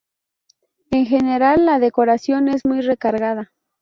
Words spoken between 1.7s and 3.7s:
decoración es muy recargada.